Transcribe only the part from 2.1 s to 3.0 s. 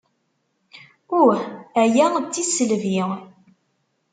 d tisselbi.